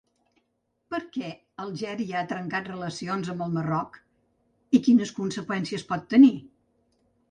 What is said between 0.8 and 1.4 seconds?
Per què